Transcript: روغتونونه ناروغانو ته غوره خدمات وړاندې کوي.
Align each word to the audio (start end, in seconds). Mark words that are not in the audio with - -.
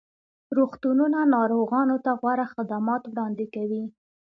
روغتونونه 0.57 1.19
ناروغانو 1.35 1.97
ته 2.05 2.11
غوره 2.19 2.45
خدمات 2.53 3.03
وړاندې 3.07 3.45
کوي. 3.55 3.83